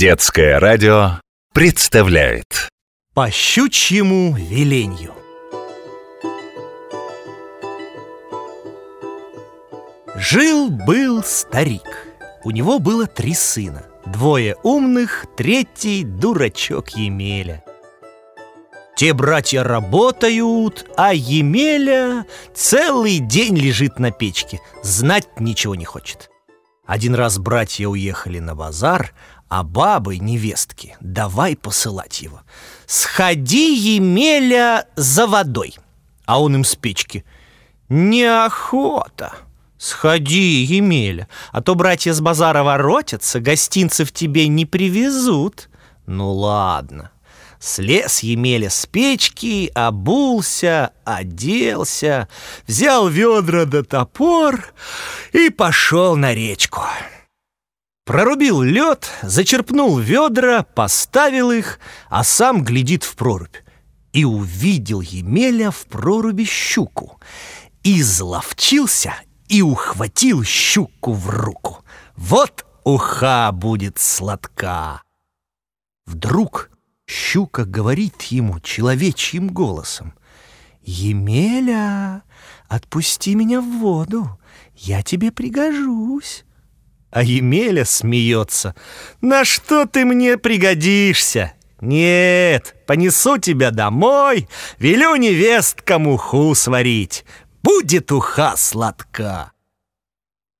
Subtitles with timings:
[0.00, 1.20] Детское радио
[1.52, 2.70] представляет.
[3.12, 5.12] По щучьему веленью.
[10.16, 12.06] Жил-был старик.
[12.44, 13.84] У него было три сына.
[14.06, 17.62] Двое умных, третий дурачок Емеля.
[18.96, 22.24] Те братья работают, а Емеля
[22.54, 26.29] целый день лежит на печке, знать ничего не хочет.
[26.90, 29.14] Один раз братья уехали на базар,
[29.48, 32.40] а бабы, невестки, давай посылать его.
[32.84, 35.76] «Сходи, Емеля, за водой!»
[36.24, 37.24] А он им с печки.
[37.88, 39.34] «Неохота!»
[39.78, 45.68] «Сходи, Емеля, а то братья с базара воротятся, гостинцев тебе не привезут».
[46.06, 47.12] «Ну ладно».
[47.60, 52.26] Слез Емеля с печки, обулся, оделся,
[52.66, 54.72] взял ведра да топор
[55.32, 56.80] и пошел на речку.
[58.06, 61.78] Прорубил лед, зачерпнул ведра, поставил их,
[62.08, 63.56] а сам глядит в прорубь.
[64.14, 67.20] И увидел Емеля в проруби щуку.
[67.84, 69.14] Изловчился
[69.48, 71.84] и ухватил щуку в руку.
[72.16, 75.02] Вот уха будет сладка.
[76.06, 76.69] Вдруг
[77.10, 80.14] щука говорит ему человечьим голосом.
[80.82, 82.22] «Емеля,
[82.68, 84.38] отпусти меня в воду,
[84.76, 86.44] я тебе пригожусь».
[87.10, 88.74] А Емеля смеется.
[89.20, 91.52] «На что ты мне пригодишься?
[91.80, 97.24] Нет, понесу тебя домой, велю невесткам уху сварить.
[97.62, 99.52] Будет уха сладка».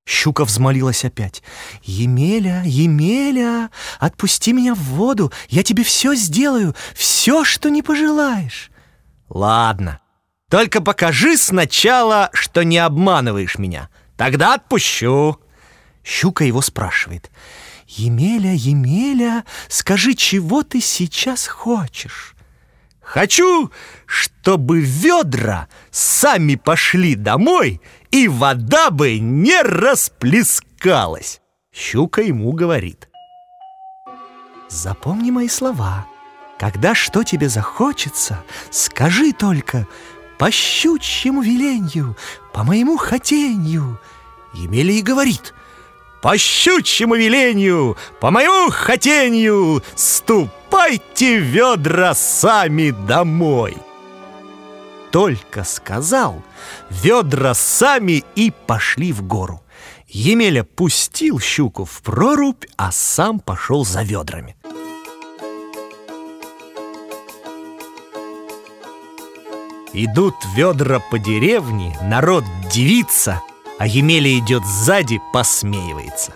[0.06, 1.42] Щука взмолилась опять.
[1.82, 8.70] «Емеля, Емеля, отпусти меня в воду, я тебе все сделаю, все, что не пожелаешь».
[9.28, 10.00] «Ладно,
[10.48, 15.38] только покажи сначала, что не обманываешь меня, тогда отпущу».
[16.02, 17.30] Щука его спрашивает.
[17.86, 22.34] «Емеля, Емеля, скажи, чего ты сейчас хочешь?»
[23.00, 23.72] «Хочу,
[24.06, 31.40] чтобы ведра сами пошли домой и вода бы не расплескалась.
[31.72, 33.08] Щука ему говорит.
[34.68, 36.06] Запомни мои слова.
[36.58, 39.86] Когда что тебе захочется, скажи только
[40.38, 42.16] по щучьему веленью,
[42.52, 44.00] по моему хотенью.
[44.52, 45.54] Емелий говорит,
[46.22, 53.76] по щучьему веленью, по моему хотенью, ступайте ведра сами домой
[55.10, 56.42] только сказал,
[56.90, 59.62] ведра сами и пошли в гору.
[60.08, 64.56] Емеля пустил щуку в прорубь, а сам пошел за ведрами.
[69.92, 73.42] Идут ведра по деревне, народ дивится,
[73.78, 76.32] а Емеля идет сзади, посмеивается.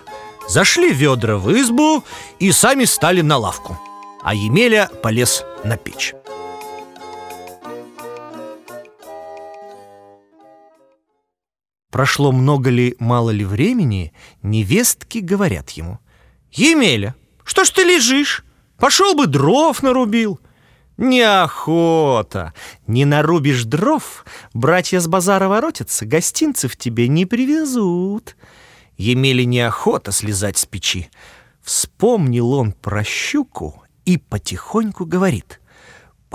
[0.47, 2.03] Зашли ведра в избу
[2.39, 3.79] и сами стали на лавку,
[4.21, 6.13] а Емеля полез на печь.
[11.95, 14.11] Прошло много ли, мало ли времени,
[14.43, 15.99] невестки говорят ему.
[16.51, 18.43] «Емеля, что ж ты лежишь?
[18.77, 20.41] Пошел бы дров нарубил».
[20.97, 22.53] «Неохота!
[22.85, 28.35] Не нарубишь дров, братья с базара воротятся, гостинцев тебе не привезут».
[28.97, 31.09] Емеле неохота слезать с печи.
[31.61, 35.61] Вспомнил он про щуку и потихоньку говорит—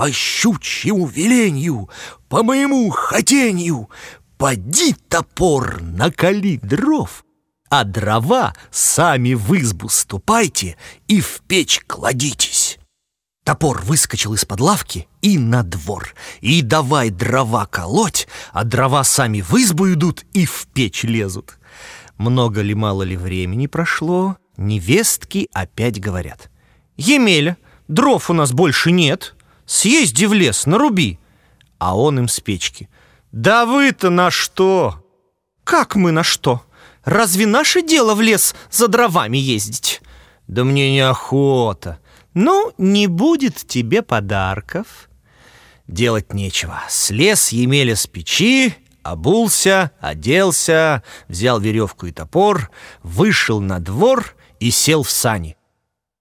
[0.01, 1.91] по щучьему веленью,
[2.31, 3.91] по моему хотенью,
[4.41, 7.27] Поди, топор, накали дров,
[7.69, 10.79] а дрова сами в избу ступайте
[11.09, 12.79] и в печь кладитесь.
[13.45, 16.15] Топор выскочил из-под лавки и на двор.
[16.41, 21.59] И давай дрова колоть, а дрова сами в избу идут и в печь лезут.
[22.17, 26.51] Много ли, мало ли времени прошло, невестки опять говорят.
[26.97, 27.59] «Емеля,
[27.89, 29.37] дров у нас больше нет,
[29.67, 31.19] съезди в лес, наруби».
[31.77, 32.89] А он им с печки–
[33.33, 35.05] да вы-то на что?
[35.63, 36.65] Как мы на что?
[37.05, 40.03] Разве наше дело в лес за дровами ездить?
[40.49, 42.01] Да мне неохота.
[42.35, 45.09] Ну, не будет тебе подарков.
[45.87, 46.81] Делать нечего.
[46.89, 52.71] Слез Емеля с печи, обулся, оделся, взял веревку и топор,
[53.03, 55.57] вышел на двор и сел в сани.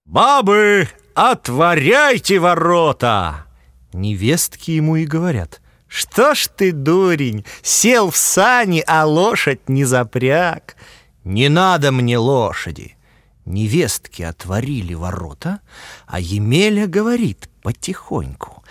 [0.04, 3.46] «Бабы, отворяйте ворота!»
[3.92, 5.59] Невестки ему и говорят–
[5.90, 10.76] что ж ты, дурень, сел в сани, а лошадь не запряг?
[11.24, 12.96] Не надо мне лошади.
[13.44, 15.60] Невестки отворили ворота,
[16.06, 18.62] а Емеля говорит потихоньку.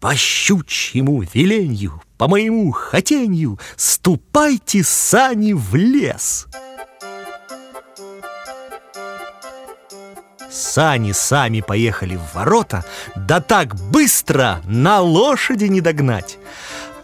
[0.00, 6.46] По щучьему веленью, по моему хотенью, ступайте сани в лес.
[10.50, 16.38] Сани сами поехали в ворота, да так быстро на лошади не догнать.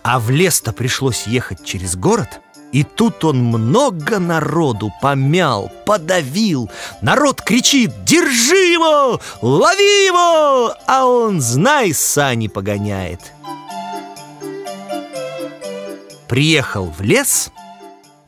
[0.03, 2.41] А в лес-то пришлось ехать через город,
[2.73, 6.71] и тут он много народу помял, подавил.
[7.03, 9.21] Народ кричит «Держи его!
[9.41, 13.21] Лови его!» А он, знай, сани погоняет.
[16.29, 17.53] Приехал в лес,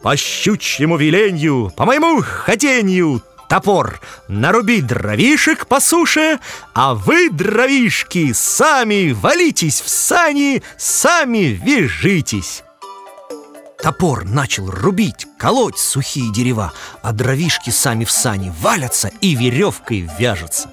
[0.01, 6.39] по щучьему веленью, по моему хотенью, топор, наруби дровишек по суше,
[6.75, 12.63] а вы, дровишки, сами валитесь в сани, сами вяжитесь.
[13.83, 16.73] Топор начал рубить, колоть сухие дерева,
[17.03, 20.71] а дровишки сами в сани валятся и веревкой вяжутся.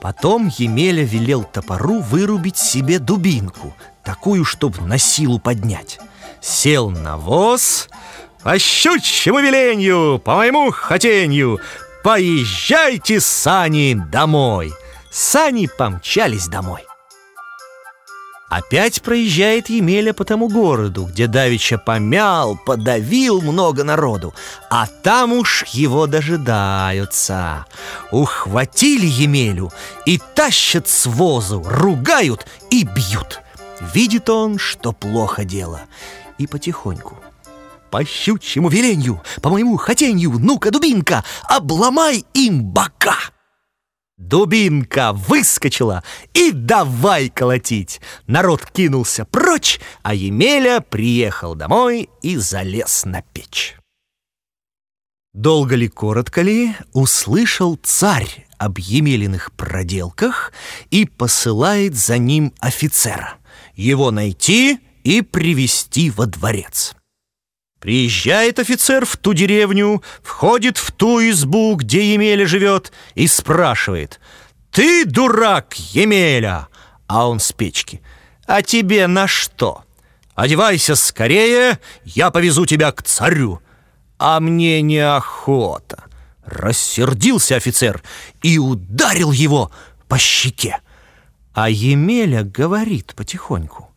[0.00, 6.00] Потом Емеля велел топору вырубить себе дубинку, такую, чтобы на силу поднять.
[6.40, 7.88] Сел на воз,
[8.42, 11.60] по щучьему веленью, по моему хотенью,
[12.02, 14.72] поезжайте, сани, домой.
[15.10, 16.84] Сани помчались домой.
[18.52, 24.34] Опять проезжает Емеля по тому городу, где Давича помял, подавил много народу,
[24.68, 27.64] а там уж его дожидаются.
[28.10, 29.72] Ухватили Емелю
[30.04, 33.40] и тащат с возу, ругают и бьют.
[33.94, 35.80] Видит он, что плохо дело,
[36.36, 37.16] и потихоньку.
[37.92, 43.18] По щучьему веленью, по моему хотенью, ну-ка, дубинка, обломай им бока!
[44.16, 46.02] Дубинка выскочила
[46.32, 48.00] и давай колотить.
[48.26, 53.76] Народ кинулся прочь, а Емеля приехал домой и залез на печь.
[55.34, 60.54] Долго ли, коротко ли, услышал царь об Емелиных проделках
[60.90, 63.34] и посылает за ним офицера.
[63.74, 66.94] Его найти и привести во дворец.
[67.82, 74.20] Приезжает офицер в ту деревню, входит в ту избу, где Емеля живет, и спрашивает
[74.70, 76.68] «Ты дурак, Емеля!»
[77.08, 78.00] А он с печки
[78.46, 79.82] «А тебе на что?
[80.36, 83.60] Одевайся скорее, я повезу тебя к царю!»
[84.16, 86.04] «А мне неохота!»
[86.46, 88.00] Рассердился офицер
[88.42, 89.72] и ударил его
[90.06, 90.78] по щеке.
[91.52, 93.91] А Емеля говорит потихоньку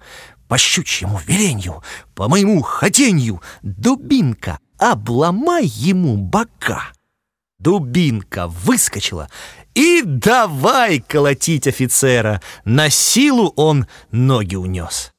[0.47, 1.83] по щучьему веленью,
[2.13, 6.91] по моему хотенью, дубинка, обломай ему бока.
[7.59, 9.29] Дубинка выскочила
[9.73, 12.41] и давай колотить офицера.
[12.63, 15.13] На силу он ноги унес.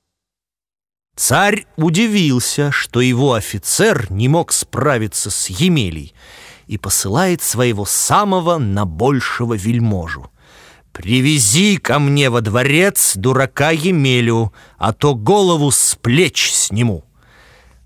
[1.16, 6.14] Царь удивился, что его офицер не мог справиться с Емелей
[6.66, 10.30] и посылает своего самого набольшего вельможу.
[10.96, 17.04] «Привези ко мне во дворец дурака Емелю, а то голову с плеч сниму».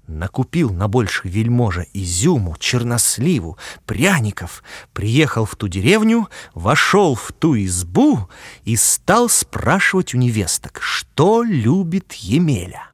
[0.07, 4.62] Накупил на больше вельможа изюму, черносливу, пряников,
[4.93, 8.29] приехал в ту деревню, вошел в ту избу
[8.62, 12.89] и стал спрашивать у невесток, что любит Емеля.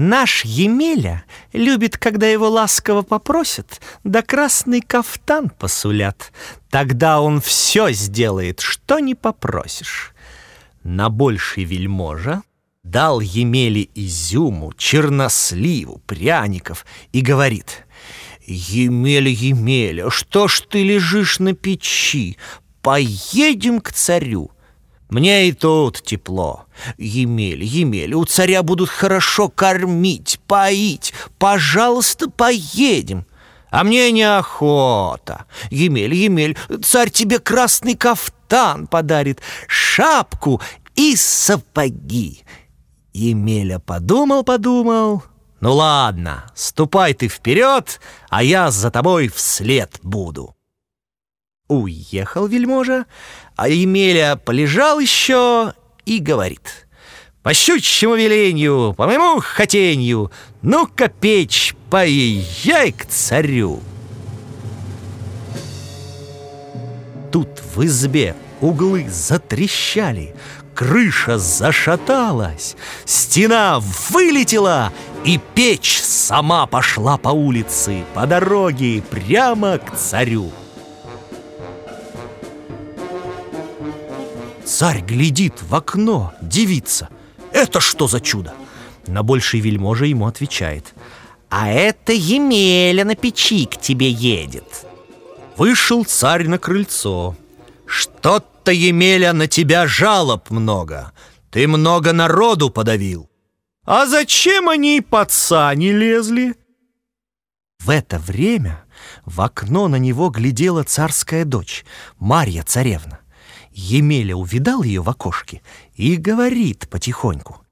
[0.00, 6.30] Наш Емеля любит, когда его ласково попросят, да красный кафтан посулят.
[6.70, 10.14] Тогда он все сделает, что не попросишь.
[10.84, 12.42] На больший вельможа
[12.84, 17.84] дал Емеле изюму, черносливу, пряников и говорит
[18.46, 22.38] «Емеля, Емеля, что ж ты лежишь на печи?
[22.82, 24.52] Поедем к царю».
[25.08, 26.66] Мне и тут тепло.
[26.98, 31.14] Емель, Емель, у царя будут хорошо кормить, поить.
[31.38, 33.26] Пожалуйста, поедем.
[33.70, 35.46] А мне неохота.
[35.70, 40.60] Емель, Емель, царь тебе красный кафтан подарит, шапку
[40.94, 42.42] и сапоги.
[43.12, 45.22] Емеля подумал-подумал.
[45.60, 50.54] Ну ладно, ступай ты вперед, а я за тобой вслед буду.
[51.68, 53.04] Уехал вельможа,
[53.56, 55.74] а Емеля полежал еще
[56.06, 56.88] и говорит.
[57.42, 60.32] По щучьему веленью, по моему хотенью,
[60.62, 63.80] ну-ка, печь, поезжай к царю.
[67.30, 70.34] Тут в избе углы затрещали,
[70.74, 74.92] крыша зашаталась, стена вылетела,
[75.24, 80.50] и печь сама пошла по улице, по дороге прямо к царю.
[84.68, 87.08] Царь глядит в окно, девица.
[87.52, 88.52] Это что за чудо?
[89.06, 90.94] На больший вельможа ему отвечает.
[91.48, 94.86] А это Емеля на печи к тебе едет.
[95.56, 97.34] Вышел царь на крыльцо.
[97.86, 101.12] Что-то, Емеля, на тебя жалоб много.
[101.50, 103.30] Ты много народу подавил.
[103.86, 106.54] А зачем они под сани лезли?
[107.78, 108.84] В это время
[109.24, 111.86] в окно на него глядела царская дочь,
[112.18, 113.20] Марья царевна.
[113.78, 115.62] Емеля увидал ее в окошке
[115.94, 117.64] и говорит потихоньку.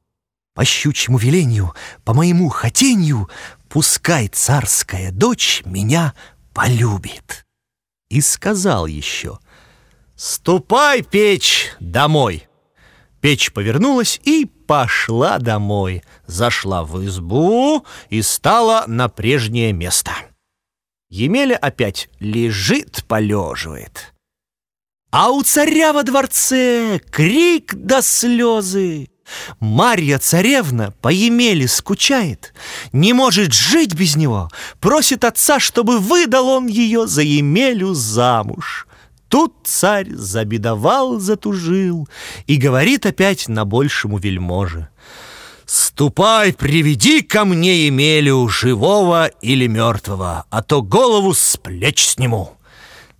[0.54, 3.28] «По щучьему велению, по моему хотению,
[3.68, 6.14] пускай царская дочь меня
[6.54, 7.44] полюбит».
[8.08, 9.40] И сказал еще,
[10.14, 12.46] «Ступай, печь, домой!»
[13.20, 20.12] Печь повернулась и пошла домой, зашла в избу и стала на прежнее место.
[21.08, 24.14] Емеля опять лежит, полеживает.
[25.18, 29.08] А у царя во дворце крик до слезы.
[29.60, 32.52] Марья царевна по Емеле скучает,
[32.92, 38.86] не может жить без него, просит отца, чтобы выдал он ее за Емелю замуж.
[39.28, 42.06] Тут царь забедовал, затужил
[42.46, 44.90] и говорит опять на большему вельможе.
[45.64, 52.55] «Ступай, приведи ко мне Емелю, живого или мертвого, а то голову с плеч сниму».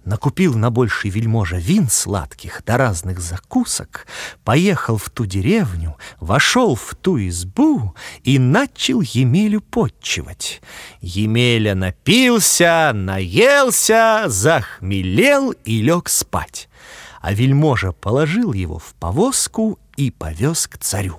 [0.07, 4.07] Накупил на больший вельможа вин сладких да разных закусок,
[4.45, 10.63] поехал в ту деревню, вошел в ту избу и начал Емелю подчивать.
[11.01, 16.69] Емеля напился, наелся, захмелел и лег спать.
[17.21, 21.19] А вельможа положил его в повозку и повез к царю.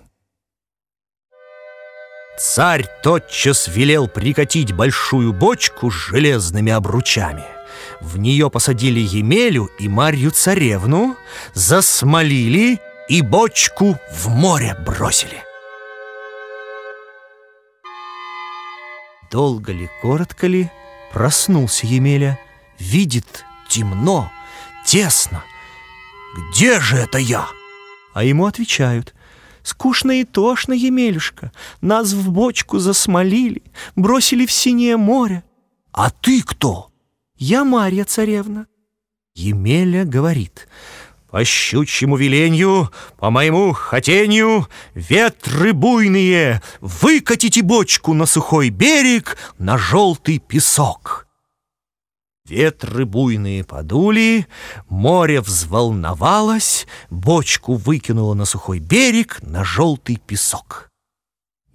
[2.40, 7.44] Царь тотчас велел прикатить большую бочку с железными обручами—
[8.02, 11.16] в нее посадили Емелю и Марью царевну,
[11.54, 12.80] засмолили
[13.10, 15.44] и бочку в море бросили.
[19.32, 20.72] Долго ли, коротко ли,
[21.12, 22.40] проснулся Емеля,
[22.80, 24.32] видит темно,
[24.86, 25.44] тесно.
[26.38, 27.48] Где же это я?
[28.14, 29.14] А ему отвечают,
[29.64, 33.64] Скучно и тошно, Емелюшка, Нас в бочку засмолили,
[33.98, 35.44] Бросили в синее море.
[35.92, 36.90] А ты кто?
[37.38, 38.66] Я Марья царевна.
[39.36, 40.68] Емеля говорит,
[41.30, 50.40] по щучьему веленью, по моему хотению, ветры буйные, выкатите бочку на сухой берег, на желтый
[50.40, 51.28] песок.
[52.48, 54.48] Ветры буйные подули,
[54.90, 60.90] море взволновалось, бочку выкинуло на сухой берег, на желтый песок.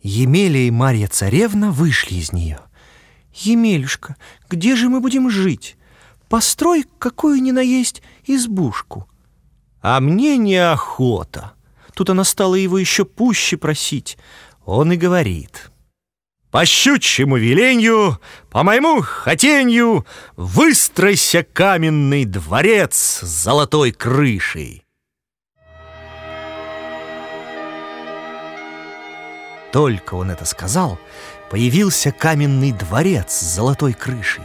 [0.02, 2.58] Емеля и Марья царевна вышли из нее—
[3.34, 4.16] «Емелюшка,
[4.48, 5.76] где же мы будем жить?
[6.28, 9.08] Построй какую ни наесть избушку».
[9.80, 11.52] «А мне неохота».
[11.94, 14.16] Тут она стала его еще пуще просить.
[14.64, 15.70] Он и говорит.
[16.50, 18.20] «По щучьему веленью,
[18.50, 24.84] по моему хотенью, Выстройся каменный дворец с золотой крышей».
[29.72, 30.98] Только он это сказал,
[31.52, 34.42] появился каменный дворец с золотой крышей.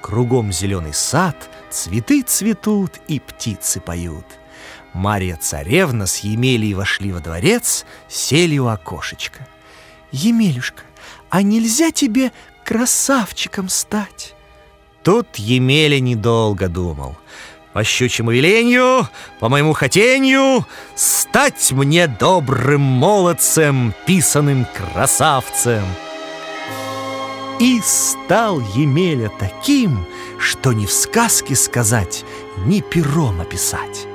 [0.00, 1.36] Кругом зеленый сад,
[1.68, 4.24] цветы цветут и птицы поют.
[4.94, 9.46] Мария царевна с Емелией вошли во дворец, сели у окошечка.
[10.12, 10.80] «Емелюшка,
[11.28, 12.32] а нельзя тебе
[12.64, 14.34] красавчиком стать?»
[15.02, 17.18] Тут Емеля недолго думал.
[17.74, 19.06] По щучьему велению,
[19.40, 25.84] по моему хотению, Стать мне добрым молодцем, писаным красавцем—
[27.58, 30.06] и стал Емеля таким,
[30.38, 32.24] что ни в сказке сказать,
[32.66, 34.06] ни пером описать.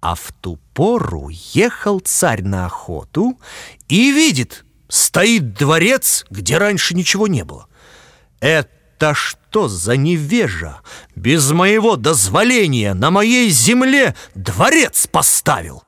[0.00, 3.38] А в ту пору ехал царь на охоту
[3.88, 7.66] и видит, стоит дворец, где раньше ничего не было.
[8.40, 10.80] Это что за невежа?
[11.14, 15.85] Без моего дозволения на моей земле дворец поставил.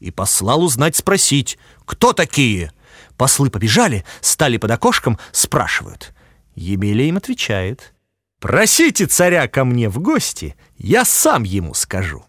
[0.00, 2.72] И послал узнать спросить, кто такие?
[3.16, 6.14] Послы побежали, стали под окошком, спрашивают.
[6.54, 7.94] Емеля им отвечает.
[8.40, 12.24] Просите царя ко мне в гости, я сам ему скажу.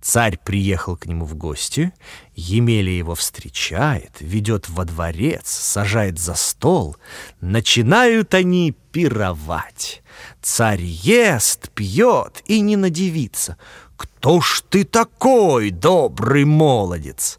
[0.00, 1.92] Царь приехал к нему в гости,
[2.34, 6.96] Емеля его встречает, ведет во дворец, сажает за стол.
[7.40, 10.02] Начинают они пировать.
[10.42, 13.56] Царь ест, пьет и не надевится.
[14.24, 17.38] «Кто ж ты такой, добрый молодец?»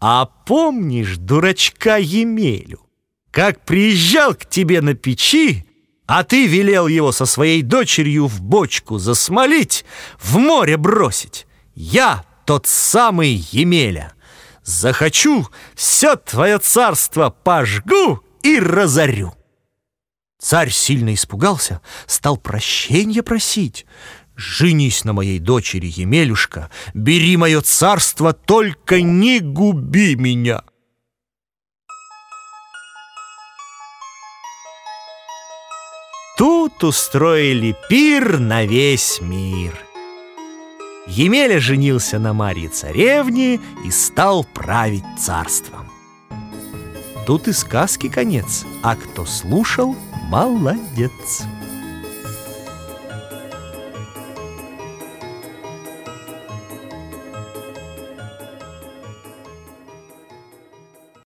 [0.00, 2.80] А помнишь дурачка Емелю?
[3.30, 5.66] Как приезжал к тебе на печи,
[6.06, 9.84] а ты велел его со своей дочерью в бочку засмолить,
[10.18, 11.46] в море бросить.
[11.74, 14.14] Я тот самый Емеля.
[14.62, 19.34] Захочу, все твое царство пожгу и разорю.
[20.38, 23.84] Царь сильно испугался, стал прощения просить.
[24.36, 30.62] Женись на моей дочери, Емелюшка, бери мое царство, только не губи меня.
[36.36, 39.72] Тут устроили пир на весь мир.
[41.06, 45.90] Емеля женился на Марье Царевне и стал править царством.
[47.26, 49.96] Тут и сказки конец, а кто слушал,
[50.28, 51.44] молодец.